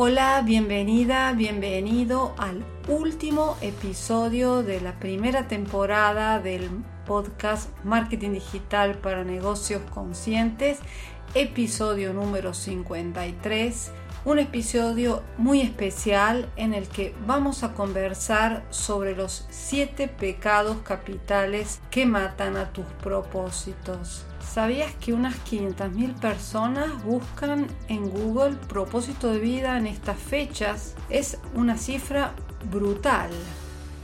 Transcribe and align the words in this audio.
Hola, 0.00 0.42
bienvenida, 0.46 1.32
bienvenido 1.32 2.32
al 2.38 2.64
último 2.86 3.56
episodio 3.60 4.62
de 4.62 4.80
la 4.80 5.00
primera 5.00 5.48
temporada 5.48 6.38
del 6.38 6.70
podcast 7.04 7.68
Marketing 7.82 8.30
Digital 8.30 8.94
para 8.98 9.24
Negocios 9.24 9.82
Conscientes, 9.92 10.78
episodio 11.34 12.12
número 12.12 12.54
53 12.54 13.90
un 14.24 14.38
episodio 14.38 15.22
muy 15.36 15.60
especial 15.60 16.50
en 16.56 16.74
el 16.74 16.88
que 16.88 17.14
vamos 17.26 17.62
a 17.62 17.74
conversar 17.74 18.64
sobre 18.70 19.14
los 19.14 19.46
siete 19.50 20.08
pecados 20.08 20.78
capitales 20.78 21.80
que 21.90 22.04
matan 22.04 22.56
a 22.56 22.72
tus 22.72 22.84
propósitos. 23.02 24.24
¿Sabías 24.40 24.92
que 24.94 25.12
unas 25.12 25.34
500.000 25.44 26.18
personas 26.18 27.04
buscan 27.04 27.68
en 27.88 28.10
Google 28.10 28.56
propósito 28.68 29.32
de 29.32 29.38
vida 29.38 29.76
en 29.76 29.86
estas 29.86 30.18
fechas? 30.18 30.94
Es 31.10 31.38
una 31.54 31.76
cifra 31.76 32.34
brutal, 32.70 33.30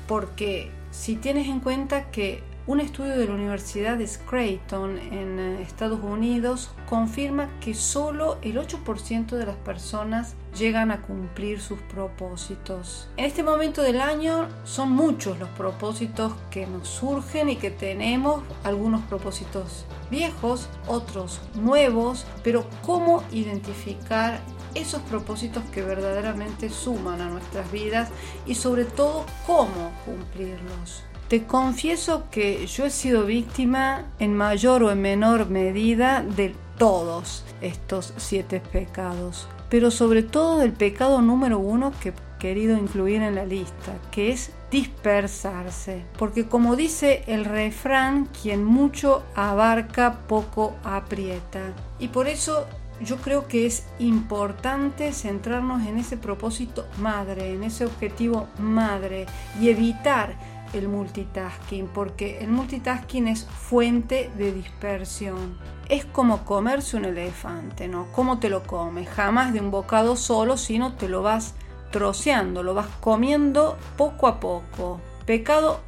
porque 0.06 0.70
si 0.90 1.16
tienes 1.16 1.48
en 1.48 1.60
cuenta 1.60 2.10
que 2.10 2.42
un 2.66 2.80
estudio 2.80 3.18
de 3.18 3.26
la 3.26 3.34
Universidad 3.34 3.98
de 3.98 4.08
Creighton 4.26 4.96
en 4.98 5.38
eh, 5.38 5.62
Estados 5.62 6.00
Unidos 6.02 6.70
confirma 6.88 7.48
que 7.60 7.74
solo 7.74 8.38
el 8.40 8.56
8% 8.56 9.36
de 9.36 9.44
las 9.44 9.56
personas 9.56 10.34
llegan 10.56 10.90
a 10.90 11.02
cumplir 11.02 11.60
sus 11.60 11.78
propósitos. 11.80 13.08
En 13.18 13.26
este 13.26 13.42
momento 13.42 13.82
del 13.82 14.00
año 14.00 14.48
son 14.64 14.92
muchos 14.92 15.38
los 15.38 15.50
propósitos 15.50 16.32
que 16.50 16.66
nos 16.66 16.88
surgen 16.88 17.50
y 17.50 17.56
que 17.56 17.70
tenemos, 17.70 18.42
algunos 18.62 19.02
propósitos 19.02 19.84
viejos, 20.10 20.68
otros 20.86 21.40
nuevos, 21.54 22.24
pero 22.42 22.64
¿cómo 22.82 23.22
identificar 23.30 24.40
esos 24.74 25.02
propósitos 25.02 25.62
que 25.64 25.82
verdaderamente 25.82 26.70
suman 26.70 27.20
a 27.20 27.28
nuestras 27.28 27.70
vidas 27.70 28.08
y 28.46 28.54
sobre 28.54 28.86
todo 28.86 29.26
cómo 29.46 29.92
cumplirlos? 30.06 31.04
Te 31.28 31.44
confieso 31.44 32.24
que 32.30 32.66
yo 32.66 32.84
he 32.84 32.90
sido 32.90 33.24
víctima 33.24 34.04
en 34.18 34.36
mayor 34.36 34.82
o 34.82 34.90
en 34.90 35.00
menor 35.00 35.48
medida 35.48 36.22
de 36.22 36.54
todos 36.76 37.44
estos 37.62 38.12
siete 38.18 38.60
pecados, 38.60 39.48
pero 39.70 39.90
sobre 39.90 40.22
todo 40.22 40.58
del 40.58 40.72
pecado 40.72 41.22
número 41.22 41.58
uno 41.58 41.92
que 42.02 42.10
he 42.10 42.14
querido 42.38 42.76
incluir 42.76 43.22
en 43.22 43.36
la 43.36 43.46
lista, 43.46 43.94
que 44.10 44.32
es 44.32 44.52
dispersarse, 44.70 46.04
porque 46.18 46.46
como 46.46 46.76
dice 46.76 47.24
el 47.26 47.46
refrán, 47.46 48.28
quien 48.42 48.62
mucho 48.62 49.22
abarca, 49.34 50.18
poco 50.28 50.74
aprieta. 50.84 51.72
Y 51.98 52.08
por 52.08 52.28
eso 52.28 52.66
yo 53.00 53.16
creo 53.16 53.48
que 53.48 53.66
es 53.66 53.86
importante 53.98 55.12
centrarnos 55.12 55.86
en 55.86 55.98
ese 55.98 56.16
propósito 56.16 56.86
madre, 56.98 57.52
en 57.52 57.64
ese 57.64 57.86
objetivo 57.86 58.46
madre 58.58 59.26
y 59.60 59.70
evitar 59.70 60.36
el 60.74 60.88
multitasking, 60.88 61.88
porque 61.88 62.38
el 62.38 62.48
multitasking 62.48 63.28
es 63.28 63.44
fuente 63.44 64.30
de 64.36 64.52
dispersión. 64.52 65.56
Es 65.88 66.04
como 66.04 66.44
comerse 66.44 66.96
un 66.96 67.04
elefante, 67.04 67.88
¿no? 67.88 68.06
¿Cómo 68.12 68.38
te 68.38 68.48
lo 68.48 68.62
comes? 68.62 69.08
Jamás 69.08 69.52
de 69.52 69.60
un 69.60 69.70
bocado 69.70 70.16
solo, 70.16 70.56
sino 70.56 70.94
te 70.94 71.08
lo 71.08 71.22
vas 71.22 71.54
troceando, 71.90 72.62
lo 72.62 72.74
vas 72.74 72.88
comiendo 73.00 73.76
poco 73.96 74.26
a 74.26 74.40
poco. 74.40 75.00
Pecado 75.26 75.80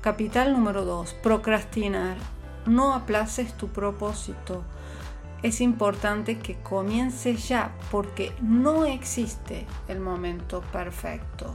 capital 0.00 0.52
número 0.52 0.84
2, 0.84 1.14
procrastinar. 1.14 2.16
No 2.66 2.92
aplaces 2.92 3.54
tu 3.54 3.68
propósito. 3.68 4.62
Es 5.42 5.60
importante 5.60 6.38
que 6.38 6.56
comiences 6.56 7.48
ya 7.48 7.72
porque 7.90 8.32
no 8.40 8.84
existe 8.84 9.66
el 9.88 10.00
momento 10.00 10.62
perfecto. 10.72 11.54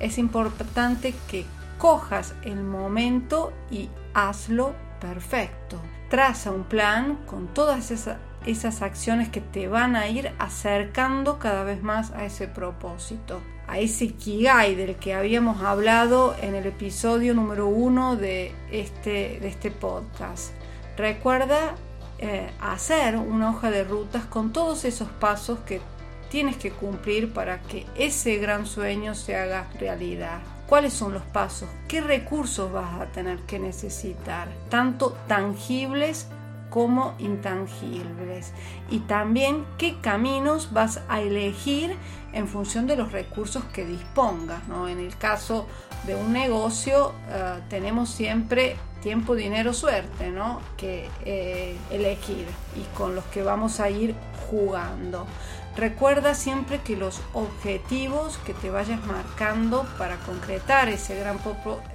Es 0.00 0.18
importante 0.18 1.14
que 1.28 1.44
cojas 1.78 2.34
el 2.42 2.62
momento 2.62 3.52
y 3.70 3.88
hazlo 4.12 4.74
perfecto. 5.00 5.80
Traza 6.10 6.50
un 6.50 6.64
plan 6.64 7.16
con 7.26 7.48
todas 7.48 7.90
esas, 7.90 8.82
acciones 8.82 9.28
que 9.28 9.40
te 9.40 9.68
van 9.68 9.94
a 9.94 10.08
ir 10.08 10.32
acercando 10.38 11.38
cada 11.38 11.64
vez 11.64 11.82
más 11.82 12.10
a 12.12 12.24
ese 12.24 12.48
propósito, 12.48 13.40
a 13.66 13.78
ese 13.78 14.14
Kigai 14.14 14.74
del 14.74 14.96
que 14.96 15.14
habíamos 15.14 15.62
hablado 15.62 16.34
en 16.40 16.54
el 16.54 16.66
episodio 16.66 17.34
número 17.34 17.68
uno 17.68 18.16
de 18.16 18.54
este, 18.70 19.38
de 19.40 19.48
este 19.48 19.70
podcast. 19.70 20.52
Recuerda 20.96 21.74
eh, 22.18 22.50
hacer 22.60 23.16
una 23.16 23.50
hoja 23.50 23.70
de 23.70 23.84
rutas 23.84 24.24
con 24.24 24.52
todos 24.52 24.84
esos 24.84 25.08
pasos 25.08 25.58
que 25.60 25.80
tienes 26.30 26.56
que 26.56 26.70
cumplir 26.70 27.32
para 27.32 27.60
que 27.60 27.86
ese 27.96 28.36
gran 28.38 28.66
sueño 28.66 29.14
se 29.14 29.36
haga 29.36 29.68
realidad 29.78 30.40
cuáles 30.68 30.92
son 30.92 31.14
los 31.14 31.22
pasos, 31.22 31.68
qué 31.88 32.00
recursos 32.00 32.70
vas 32.70 33.00
a 33.00 33.06
tener 33.06 33.38
que 33.40 33.58
necesitar, 33.58 34.48
tanto 34.68 35.16
tangibles 35.26 36.28
como 36.70 37.14
intangibles 37.18 38.52
y 38.90 39.00
también 39.00 39.64
qué 39.78 39.96
caminos 40.00 40.72
vas 40.72 41.00
a 41.08 41.20
elegir 41.20 41.96
en 42.32 42.48
función 42.48 42.86
de 42.86 42.96
los 42.96 43.12
recursos 43.12 43.64
que 43.72 43.84
dispongas. 43.84 44.62
En 44.88 44.98
el 44.98 45.16
caso 45.16 45.66
de 46.06 46.14
un 46.14 46.32
negocio 46.32 47.12
eh, 47.28 47.60
tenemos 47.68 48.10
siempre 48.10 48.76
tiempo, 49.02 49.34
dinero, 49.34 49.72
suerte 49.72 50.30
¿no? 50.30 50.60
que 50.76 51.08
eh, 51.24 51.76
elegir 51.90 52.46
y 52.76 52.96
con 52.96 53.14
los 53.14 53.24
que 53.26 53.42
vamos 53.42 53.80
a 53.80 53.90
ir 53.90 54.14
jugando. 54.50 55.26
Recuerda 55.76 56.34
siempre 56.34 56.80
que 56.80 56.96
los 56.96 57.20
objetivos 57.34 58.38
que 58.38 58.52
te 58.52 58.68
vayas 58.68 59.04
marcando 59.06 59.86
para 59.96 60.16
concretar 60.16 60.88
ese 60.88 61.16
gran 61.20 61.38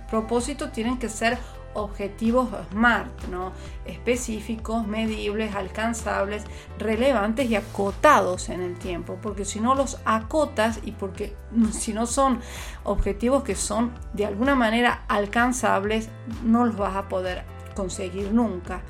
propósito 0.09 0.69
tienen 0.69 0.97
que 0.97 1.09
ser 1.09 1.37
objetivos 1.73 2.49
SMART, 2.71 3.27
¿no? 3.29 3.51
específicos, 3.85 4.87
medibles, 4.87 5.55
alcanzables, 5.55 6.45
relevantes 6.79 7.49
y 7.49 7.55
acotados 7.55 8.49
en 8.49 8.61
el 8.61 8.77
tiempo, 8.77 9.17
porque 9.21 9.45
si 9.45 9.59
no 9.59 9.75
los 9.75 9.99
acotas 10.05 10.79
y 10.83 10.91
porque 10.91 11.35
si 11.71 11.93
no 11.93 12.05
son 12.05 12.39
objetivos 12.83 13.43
que 13.43 13.55
son 13.55 13.91
de 14.13 14.25
alguna 14.25 14.55
manera 14.55 15.03
alcanzables, 15.07 16.09
no 16.43 16.65
los 16.65 16.77
vas 16.77 16.95
a 16.95 17.09
poder 17.09 17.43
conseguir 17.75 18.31
nunca. 18.31 18.81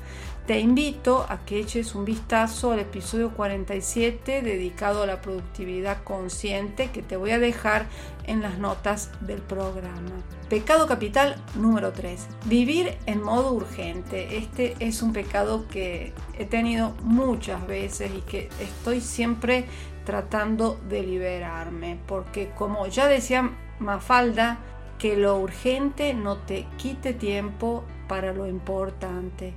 Te 0.46 0.60
invito 0.60 1.24
a 1.30 1.38
que 1.46 1.58
eches 1.58 1.94
un 1.94 2.04
vistazo 2.04 2.72
al 2.72 2.80
episodio 2.80 3.30
47 3.30 4.42
dedicado 4.42 5.02
a 5.02 5.06
la 5.06 5.22
productividad 5.22 6.04
consciente 6.04 6.90
que 6.90 7.00
te 7.00 7.16
voy 7.16 7.30
a 7.30 7.38
dejar 7.38 7.86
en 8.26 8.42
las 8.42 8.58
notas 8.58 9.10
del 9.22 9.40
programa. 9.40 10.10
Pecado 10.50 10.86
capital 10.86 11.42
número 11.54 11.92
3. 11.92 12.26
Vivir 12.44 12.98
en 13.06 13.22
modo 13.22 13.52
urgente. 13.52 14.36
Este 14.36 14.76
es 14.80 15.00
un 15.00 15.14
pecado 15.14 15.66
que 15.66 16.12
he 16.38 16.44
tenido 16.44 16.90
muchas 17.02 17.66
veces 17.66 18.10
y 18.14 18.20
que 18.20 18.50
estoy 18.60 19.00
siempre 19.00 19.64
tratando 20.04 20.78
de 20.90 21.04
liberarme. 21.04 21.98
Porque 22.06 22.50
como 22.50 22.86
ya 22.86 23.06
decía 23.06 23.50
Mafalda, 23.78 24.58
que 24.98 25.16
lo 25.16 25.38
urgente 25.38 26.12
no 26.12 26.36
te 26.36 26.66
quite 26.76 27.14
tiempo 27.14 27.84
para 28.08 28.32
lo 28.32 28.46
importante 28.46 29.54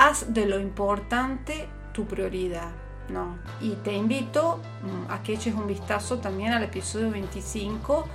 haz 0.00 0.32
de 0.32 0.46
lo 0.46 0.58
importante 0.58 1.68
tu 1.92 2.06
prioridad. 2.06 2.70
No. 3.10 3.38
Y 3.60 3.70
te 3.76 3.92
invito 3.92 4.60
mm, 4.82 5.10
a 5.10 5.22
que 5.22 5.34
eches 5.34 5.54
un 5.54 5.66
vistazo 5.66 6.18
también 6.18 6.52
al 6.52 6.62
episodio 6.62 7.10
25 7.10 8.06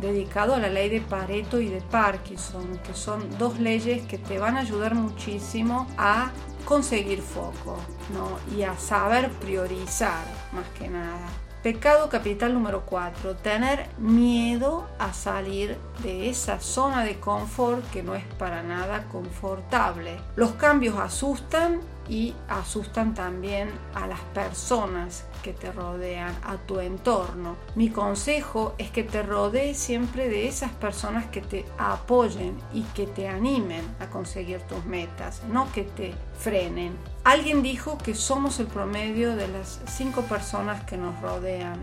dedicado 0.00 0.54
a 0.54 0.58
la 0.58 0.68
ley 0.68 0.90
de 0.90 1.00
Pareto 1.00 1.60
y 1.60 1.68
de 1.68 1.80
Parkinson, 1.80 2.78
que 2.84 2.94
son 2.94 3.38
dos 3.38 3.58
leyes 3.60 4.06
que 4.06 4.18
te 4.18 4.38
van 4.38 4.56
a 4.56 4.60
ayudar 4.60 4.94
muchísimo 4.94 5.86
a 5.96 6.30
conseguir 6.64 7.22
foco 7.22 7.78
¿no? 8.12 8.56
y 8.56 8.62
a 8.62 8.76
saber 8.76 9.30
priorizar 9.30 10.24
más 10.52 10.66
que 10.78 10.88
nada. 10.88 11.28
Pecado 11.62 12.08
capital 12.08 12.54
número 12.54 12.86
4, 12.86 13.36
tener 13.36 13.86
miedo 13.98 14.88
a 14.98 15.12
salir 15.12 15.76
de 16.02 16.30
esa 16.30 16.58
zona 16.58 17.04
de 17.04 17.20
confort 17.20 17.84
que 17.90 18.02
no 18.02 18.14
es 18.14 18.24
para 18.38 18.62
nada 18.62 19.04
confortable. 19.08 20.16
Los 20.36 20.52
cambios 20.52 20.98
asustan 20.98 21.80
y 22.10 22.34
asustan 22.48 23.14
también 23.14 23.70
a 23.94 24.08
las 24.08 24.20
personas 24.34 25.24
que 25.44 25.52
te 25.52 25.70
rodean, 25.70 26.36
a 26.42 26.56
tu 26.56 26.80
entorno. 26.80 27.56
Mi 27.76 27.88
consejo 27.88 28.74
es 28.78 28.90
que 28.90 29.04
te 29.04 29.22
rodees 29.22 29.78
siempre 29.78 30.28
de 30.28 30.48
esas 30.48 30.72
personas 30.72 31.26
que 31.26 31.40
te 31.40 31.64
apoyen 31.78 32.58
y 32.74 32.82
que 32.82 33.06
te 33.06 33.28
animen 33.28 33.84
a 34.00 34.06
conseguir 34.06 34.60
tus 34.62 34.84
metas, 34.84 35.42
no 35.48 35.70
que 35.72 35.84
te 35.84 36.12
frenen. 36.36 36.96
Alguien 37.22 37.62
dijo 37.62 37.96
que 37.96 38.14
somos 38.14 38.58
el 38.58 38.66
promedio 38.66 39.36
de 39.36 39.46
las 39.46 39.80
cinco 39.86 40.22
personas 40.22 40.84
que 40.84 40.96
nos 40.96 41.18
rodean 41.22 41.78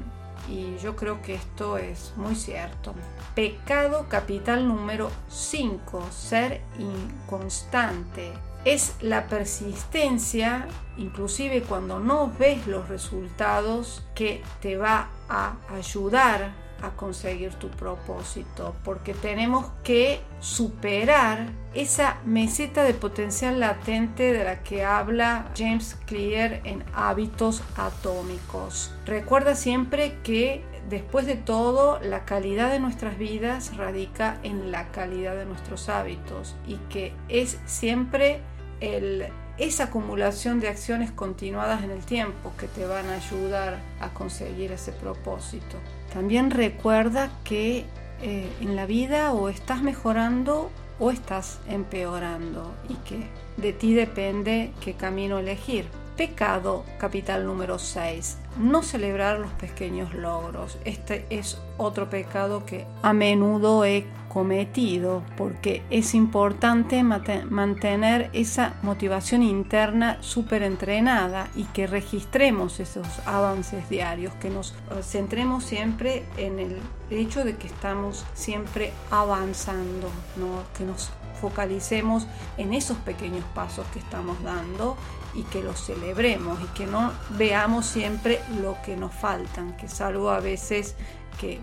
y 0.50 0.78
yo 0.78 0.96
creo 0.96 1.22
que 1.22 1.36
esto 1.36 1.78
es 1.78 2.14
muy 2.16 2.36
cierto. 2.36 2.94
Pecado 3.36 4.08
capital 4.10 4.68
número 4.68 5.12
5, 5.30 6.08
ser 6.12 6.62
inconstante 6.80 8.34
es 8.66 8.96
la 9.00 9.28
persistencia, 9.28 10.68
inclusive 10.98 11.62
cuando 11.62 12.00
no 12.00 12.32
ves 12.38 12.68
los 12.68 12.90
resultados, 12.90 14.04
que 14.14 14.44
te 14.62 14.76
va 14.76 15.08
a 15.30 15.56
ayudar 15.74 16.67
a 16.82 16.92
conseguir 16.92 17.54
tu 17.56 17.70
propósito, 17.70 18.76
porque 18.84 19.14
tenemos 19.14 19.72
que 19.84 20.22
superar 20.40 21.48
esa 21.74 22.18
meseta 22.26 22.84
de 22.84 22.94
potencial 22.94 23.60
latente 23.60 24.34
de 24.34 24.44
la 24.44 24.64
que 24.64 24.84
habla 24.84 25.52
James 25.56 25.98
Clear 26.06 26.62
en 26.64 26.84
Hábitos 26.94 27.64
Atómicos. 27.76 28.94
Recuerda 29.06 29.56
siempre 29.56 30.18
que 30.24 30.64
después 30.90 31.26
de 31.26 31.36
todo, 31.36 32.00
la 32.02 32.26
calidad 32.26 32.72
de 32.72 32.80
nuestras 32.80 33.18
vidas 33.18 33.76
radica 33.76 34.40
en 34.44 34.72
la 34.72 34.92
calidad 34.92 35.36
de 35.36 35.46
nuestros 35.46 35.90
hábitos 35.90 36.56
y 36.66 36.76
que 36.90 37.14
es 37.28 37.60
siempre 37.66 38.42
esa 39.58 39.86
acumulación 39.86 40.60
de 40.60 40.70
acciones 40.70 41.12
continuadas 41.12 41.84
en 41.84 41.92
el 41.92 42.04
tiempo 42.04 42.52
que 42.58 42.68
te 42.68 42.86
van 42.86 43.08
a 43.08 43.16
ayudar 43.16 43.80
a 44.00 44.10
conseguir 44.10 44.72
ese 44.72 44.92
propósito. 44.92 45.78
También 46.14 46.52
recuerda 46.52 47.30
que 47.44 47.86
eh, 48.22 48.52
en 48.62 48.76
la 48.76 48.86
vida 48.86 49.34
o 49.34 49.50
estás 49.50 49.82
mejorando 49.82 50.70
o 51.00 51.12
estás 51.12 51.60
empeorando 51.68 52.74
y 52.90 52.96
que 52.96 53.28
de 53.58 53.74
ti 53.74 53.94
depende 53.94 54.72
qué 54.82 54.94
camino 54.94 55.40
elegir. 55.40 55.86
Pecado 56.16 56.84
capital 56.98 57.46
número 57.46 57.78
6. 57.78 58.38
No 58.60 58.82
celebrar 58.82 59.40
los 59.40 59.52
pequeños 59.52 60.16
logros. 60.16 60.80
Este 60.84 61.28
es 61.30 61.60
otro 61.78 62.10
pecado 62.10 62.66
que 62.66 62.88
a 63.04 63.14
menudo 63.14 63.86
he 63.86 64.08
cometido 64.38 65.24
porque 65.36 65.82
es 65.90 66.14
importante 66.14 67.02
mantener 67.02 68.30
esa 68.34 68.76
motivación 68.84 69.42
interna 69.42 70.20
súper 70.22 70.62
entrenada 70.62 71.48
y 71.56 71.64
que 71.64 71.88
registremos 71.88 72.80
esos 72.80 73.08
avances 73.26 73.90
diarios, 73.90 74.36
que 74.36 74.52
nos 74.52 74.74
eh, 74.92 75.02
centremos 75.02 75.64
siempre 75.64 76.24
en 76.38 76.60
el 76.60 76.78
hecho 77.10 77.44
de 77.44 77.56
que 77.56 77.66
estamos 77.66 78.28
siempre 78.36 78.94
avanzando, 79.10 80.08
¿no? 80.36 80.62
que 80.78 80.84
nos 80.84 81.10
focalicemos 81.38 82.28
en 82.58 82.74
esos 82.74 82.98
pequeños 82.98 83.46
pasos 83.56 83.86
que 83.94 84.00
estamos 84.00 84.42
dando 84.44 84.98
y 85.34 85.44
que 85.44 85.62
los 85.62 85.80
celebremos 85.80 86.60
y 86.62 86.66
que 86.78 86.86
no 86.86 87.12
veamos 87.32 87.86
siempre 87.86 88.42
lo 88.62 88.78
que 88.84 88.98
nos 88.98 89.14
faltan, 89.14 89.78
que 89.78 89.86
es 89.86 90.02
algo 90.02 90.30
a 90.30 90.40
veces 90.40 90.96
que 91.40 91.62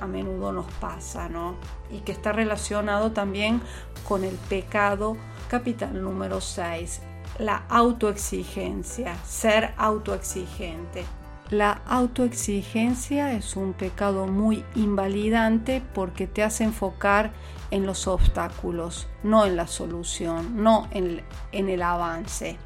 a 0.00 0.06
menudo 0.06 0.52
nos 0.52 0.66
pasa, 0.80 1.28
¿no? 1.28 1.56
Y 1.90 2.00
que 2.00 2.12
está 2.12 2.32
relacionado 2.32 3.12
también 3.12 3.60
con 4.08 4.24
el 4.24 4.34
pecado 4.34 5.16
capital 5.48 6.02
número 6.02 6.40
6, 6.40 7.02
la 7.38 7.64
autoexigencia, 7.68 9.16
ser 9.24 9.74
autoexigente. 9.76 11.04
La 11.50 11.80
autoexigencia 11.86 13.32
es 13.32 13.54
un 13.54 13.72
pecado 13.72 14.26
muy 14.26 14.64
invalidante 14.74 15.80
porque 15.94 16.26
te 16.26 16.42
hace 16.42 16.64
enfocar 16.64 17.30
en 17.70 17.86
los 17.86 18.08
obstáculos, 18.08 19.06
no 19.22 19.46
en 19.46 19.54
la 19.54 19.68
solución, 19.68 20.64
no 20.64 20.88
en, 20.90 21.22
el 21.52 21.82
avance. 21.82 22.58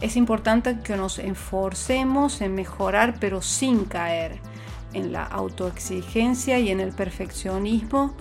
Es 0.00 0.16
importante 0.16 0.80
que 0.80 0.96
nos 0.96 1.20
esforcemos 1.20 2.40
en 2.40 2.56
mejorar 2.56 3.14
pero 3.20 3.42
sin 3.42 3.84
caer 3.84 4.40
en 4.92 5.12
la 5.12 5.24
autoexigencia 5.24 6.58
y 6.58 6.70
en 6.70 6.80
el 6.80 6.92
perfeccionismo 6.92 8.16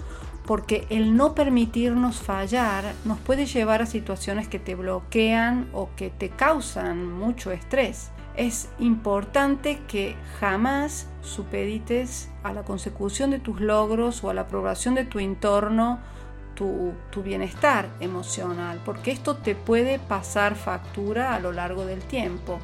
porque 0.46 0.86
el 0.92 1.18
no 1.18 1.34
permitirnos 1.34 2.18
fallar 2.18 2.94
nos 3.06 3.18
puede 3.18 3.48
llevar 3.48 3.82
a 3.82 3.88
situaciones 3.88 4.48
que 4.48 4.60
te 4.60 4.76
bloquean 4.76 5.68
o 5.74 5.90
que 5.96 6.12
te 6.12 6.30
causan 6.30 7.12
mucho 7.12 7.52
estrés. 7.52 8.12
Es 8.38 8.70
importante 8.80 9.80
que 9.88 10.16
jamás 10.40 11.08
supedites 11.22 12.30
a 12.44 12.54
la 12.54 12.64
consecución 12.64 13.32
de 13.32 13.40
tus 13.40 13.62
logros 13.62 14.24
o 14.24 14.30
a 14.30 14.34
la 14.34 14.42
aprobación 14.42 14.96
de 14.96 15.06
tu 15.06 15.20
entorno 15.20 16.00
tu, 16.56 16.94
tu, 17.12 17.22
bienestar 17.22 17.90
emocional, 18.00 18.80
porque 18.86 19.12
esto 19.12 19.36
te 19.36 19.56
puede 19.56 20.00
pasar 20.00 20.56
factura 20.56 21.36
a 21.36 21.40
lo 21.42 21.52
largo 21.52 21.86
del 21.86 22.00
tiempo 22.00 22.60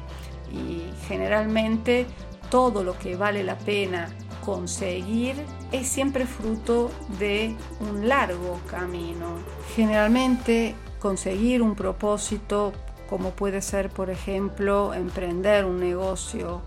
y 0.50 0.82
generalmente 1.06 2.06
todo 2.50 2.84
lo 2.84 2.98
que 2.98 3.16
vale 3.16 3.44
la 3.44 3.58
pena 3.58 4.08
conseguir 4.44 5.36
es 5.70 5.88
siempre 5.88 6.26
fruto 6.26 6.90
de 7.18 7.56
un 7.80 8.08
largo 8.08 8.60
camino. 8.66 9.38
Generalmente 9.74 10.74
conseguir 10.98 11.62
un 11.62 11.74
propósito 11.74 12.72
como 13.12 13.32
puede 13.32 13.60
ser 13.60 13.90
por 13.90 14.08
ejemplo 14.08 14.94
emprender 14.94 15.66
un 15.66 15.78
negocio 15.78 16.62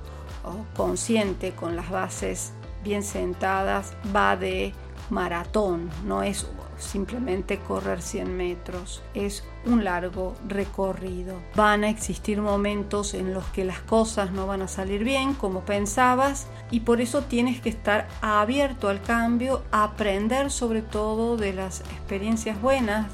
consciente 0.77 1.53
con 1.53 1.75
las 1.75 1.89
bases 1.89 2.53
bien 2.83 3.01
sentadas 3.01 3.93
va 4.15 4.37
de 4.37 4.71
maratón, 5.09 5.89
no 6.05 6.21
es 6.21 6.45
simplemente 6.77 7.57
correr 7.57 7.99
100 7.99 8.37
metros, 8.37 9.01
es 9.15 9.43
un 9.65 9.83
largo 9.83 10.35
recorrido. 10.47 11.33
Van 11.55 11.83
a 11.83 11.89
existir 11.89 12.39
momentos 12.39 13.15
en 13.15 13.33
los 13.33 13.45
que 13.45 13.65
las 13.65 13.79
cosas 13.79 14.29
no 14.31 14.45
van 14.45 14.61
a 14.61 14.67
salir 14.67 15.03
bien 15.03 15.33
como 15.33 15.61
pensabas 15.61 16.45
y 16.69 16.81
por 16.81 17.01
eso 17.01 17.23
tienes 17.23 17.59
que 17.59 17.69
estar 17.69 18.07
abierto 18.21 18.89
al 18.89 19.01
cambio, 19.01 19.63
aprender 19.71 20.51
sobre 20.51 20.83
todo 20.83 21.37
de 21.37 21.53
las 21.53 21.79
experiencias 21.81 22.61
buenas 22.61 23.07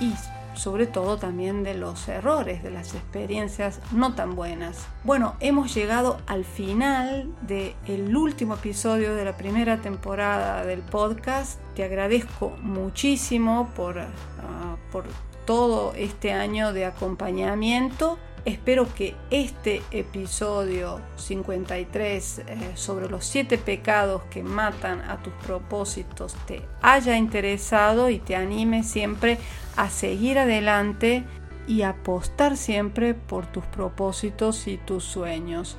y 0.00 0.12
sobre 0.54 0.86
todo 0.86 1.18
también 1.18 1.62
de 1.62 1.74
los 1.74 2.08
errores, 2.08 2.62
de 2.62 2.70
las 2.70 2.94
experiencias 2.94 3.80
no 3.92 4.14
tan 4.14 4.34
buenas. 4.34 4.86
Bueno, 5.04 5.34
hemos 5.40 5.74
llegado 5.74 6.18
al 6.26 6.44
final 6.44 7.32
del 7.42 7.74
el 7.86 8.16
último 8.16 8.54
episodio 8.54 9.14
de 9.14 9.24
la 9.24 9.36
primera 9.36 9.80
temporada 9.80 10.64
del 10.64 10.80
podcast. 10.80 11.60
Te 11.74 11.84
agradezco 11.84 12.50
muchísimo 12.62 13.70
por, 13.74 13.98
ah, 13.98 14.76
por 14.90 15.04
todo 15.46 15.92
este 15.94 16.32
año 16.32 16.72
de 16.72 16.84
acompañamiento 16.84 18.18
Espero 18.44 18.92
que 18.92 19.14
este 19.30 19.82
episodio 19.92 21.00
53 21.14 22.38
eh, 22.38 22.72
sobre 22.74 23.08
los 23.08 23.24
siete 23.24 23.56
pecados 23.56 24.22
que 24.30 24.42
matan 24.42 25.00
a 25.02 25.22
tus 25.22 25.32
propósitos 25.46 26.34
te 26.46 26.60
haya 26.82 27.16
interesado 27.16 28.10
y 28.10 28.18
te 28.18 28.34
anime 28.34 28.82
siempre 28.82 29.38
a 29.76 29.90
seguir 29.90 30.40
adelante 30.40 31.22
y 31.68 31.82
apostar 31.82 32.56
siempre 32.56 33.14
por 33.14 33.46
tus 33.46 33.64
propósitos 33.66 34.66
y 34.66 34.76
tus 34.76 35.04
sueños. 35.04 35.76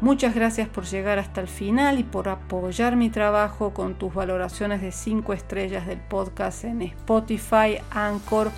Muchas 0.00 0.34
gracias 0.34 0.68
por 0.68 0.84
llegar 0.84 1.18
hasta 1.18 1.40
el 1.40 1.48
final 1.48 1.98
y 1.98 2.02
por 2.04 2.28
apoyar 2.28 2.96
mi 2.96 3.08
trabajo 3.08 3.72
con 3.72 3.94
tus 3.94 4.12
valoraciones 4.14 4.82
de 4.82 4.92
5 4.92 5.32
estrellas 5.32 5.86
del 5.86 6.00
podcast 6.00 6.64
en 6.64 6.82
Spotify, 6.82 7.78
Anchor, 7.90 8.50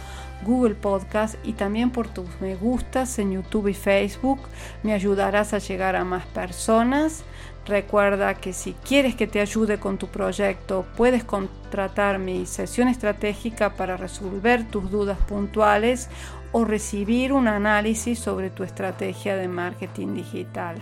Google 0.45 0.75
Podcast 0.75 1.35
y 1.45 1.53
también 1.53 1.91
por 1.91 2.09
tus 2.09 2.29
me 2.41 2.55
gustas 2.55 3.19
en 3.19 3.33
YouTube 3.33 3.69
y 3.69 3.75
Facebook. 3.75 4.41
Me 4.83 4.93
ayudarás 4.93 5.55
a 5.55 5.59
llegar 5.59 5.97
a 5.97 6.05
más 6.05 6.27
personas. 6.27 7.25
Recuerda 7.67 8.35
que 8.35 8.53
si 8.53 8.73
quieres 8.73 9.15
que 9.15 9.27
te 9.27 9.41
ayude 9.41 9.79
con 9.79 9.99
tu 9.99 10.09
proyecto, 10.09 10.87
puedes 10.97 11.23
contratar 11.23 12.19
mi 12.19 12.47
sesión 12.47 12.89
estratégica 12.89 13.75
para 13.75 13.97
resolver 13.99 14.65
tus 14.65 14.91
dudas 14.91 15.19
puntuales 15.19 16.09
o 16.53 16.65
recibir 16.65 17.33
un 17.33 17.47
análisis 17.47 18.19
sobre 18.19 18.49
tu 18.49 18.65
estrategia 18.65 19.37
de 19.37 19.49
marketing 19.49 20.15
digital. 20.15 20.77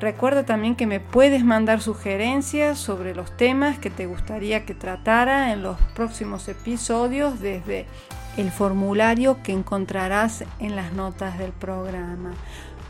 Recuerda 0.00 0.44
también 0.44 0.76
que 0.76 0.86
me 0.86 0.98
puedes 0.98 1.44
mandar 1.44 1.82
sugerencias 1.82 2.78
sobre 2.78 3.14
los 3.14 3.36
temas 3.36 3.78
que 3.78 3.90
te 3.90 4.06
gustaría 4.06 4.64
que 4.64 4.74
tratara 4.74 5.52
en 5.52 5.62
los 5.62 5.78
próximos 5.94 6.48
episodios 6.48 7.40
desde 7.40 7.86
el 8.36 8.50
formulario 8.50 9.42
que 9.42 9.52
encontrarás 9.52 10.44
en 10.58 10.76
las 10.76 10.92
notas 10.92 11.38
del 11.38 11.52
programa. 11.52 12.32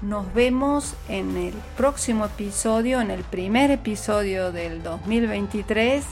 Nos 0.02 0.32
vemos 0.32 0.94
en 1.08 1.36
el 1.36 1.54
próximo 1.76 2.24
episodio, 2.24 3.00
en 3.00 3.10
el 3.10 3.22
primer 3.22 3.70
episodio 3.70 4.52
del 4.52 4.82
2023. 4.82 6.04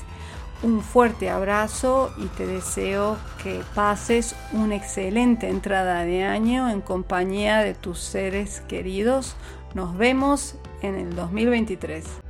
un 0.64 0.82
fuerte 0.82 1.30
abrazo 1.30 2.12
y 2.18 2.26
te 2.26 2.44
deseo 2.44 3.16
que 3.42 3.62
pases 3.76 4.35
una 4.52 4.75
excelente 4.75 5.49
entrada 5.49 6.04
de 6.04 6.25
año 6.25 6.68
en 6.68 6.80
compañía 6.80 7.58
de 7.58 7.75
tus 7.75 8.00
seres 8.00 8.61
queridos. 8.66 9.37
Nos 9.75 9.97
vemos 9.97 10.56
en 10.82 10.97
el 10.97 11.14
2023. 11.14 12.27